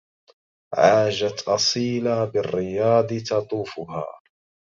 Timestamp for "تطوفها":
3.07-4.05